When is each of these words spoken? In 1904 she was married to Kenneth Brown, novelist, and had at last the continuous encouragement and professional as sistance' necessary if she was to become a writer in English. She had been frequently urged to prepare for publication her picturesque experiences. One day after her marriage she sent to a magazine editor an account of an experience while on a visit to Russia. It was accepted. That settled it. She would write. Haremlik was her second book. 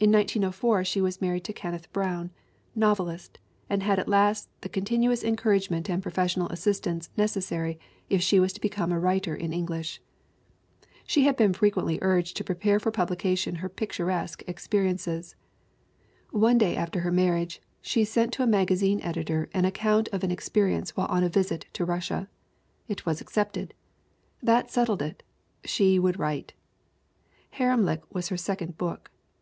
In 0.00 0.10
1904 0.10 0.86
she 0.86 1.02
was 1.02 1.20
married 1.20 1.44
to 1.44 1.52
Kenneth 1.52 1.92
Brown, 1.92 2.30
novelist, 2.74 3.38
and 3.68 3.82
had 3.82 3.98
at 3.98 4.08
last 4.08 4.48
the 4.62 4.70
continuous 4.70 5.22
encouragement 5.22 5.90
and 5.90 6.02
professional 6.02 6.50
as 6.50 6.60
sistance' 6.60 7.10
necessary 7.14 7.78
if 8.08 8.22
she 8.22 8.40
was 8.40 8.54
to 8.54 8.60
become 8.62 8.90
a 8.90 8.98
writer 8.98 9.34
in 9.34 9.52
English. 9.52 10.00
She 11.06 11.24
had 11.24 11.36
been 11.36 11.52
frequently 11.52 11.98
urged 12.00 12.38
to 12.38 12.42
prepare 12.42 12.80
for 12.80 12.90
publication 12.90 13.56
her 13.56 13.68
picturesque 13.68 14.42
experiences. 14.46 15.36
One 16.30 16.56
day 16.56 16.74
after 16.74 17.00
her 17.00 17.12
marriage 17.12 17.60
she 17.82 18.02
sent 18.04 18.32
to 18.32 18.42
a 18.42 18.46
magazine 18.46 19.02
editor 19.02 19.50
an 19.52 19.66
account 19.66 20.08
of 20.10 20.24
an 20.24 20.30
experience 20.30 20.96
while 20.96 21.08
on 21.08 21.22
a 21.22 21.28
visit 21.28 21.66
to 21.74 21.84
Russia. 21.84 22.30
It 22.88 23.04
was 23.04 23.20
accepted. 23.20 23.74
That 24.42 24.70
settled 24.70 25.02
it. 25.02 25.22
She 25.66 25.98
would 25.98 26.18
write. 26.18 26.54
Haremlik 27.58 28.00
was 28.10 28.30
her 28.30 28.38
second 28.38 28.78
book. 28.78 29.10